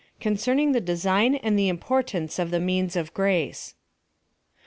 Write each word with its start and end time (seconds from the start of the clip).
CONCERNING 0.19 0.71
THE 0.71 0.81
DESIGN 0.81 1.35
AND 1.43 1.59
THE 1.59 1.69
IMPORTANCE 1.69 2.39
OF 2.39 2.49
THE 2.49 2.59
MEANS 2.59 2.95
OF 2.95 3.13
GRACE. 3.13 3.75